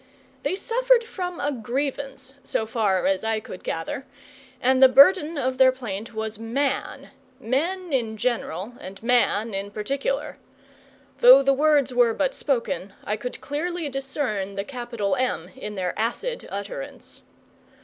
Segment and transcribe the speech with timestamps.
[0.41, 4.07] They suffered from a grievance, so far as I could gather,
[4.59, 10.39] and the burden of their plaint was Man Men in general and Man in particular.
[11.19, 15.93] (Though the words were but spoken, I could clearly discern the capital M in their
[15.99, 17.21] acid utterance.)